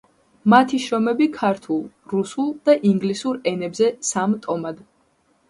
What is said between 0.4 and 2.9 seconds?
მათი შრომები ქართულ, რუსულ და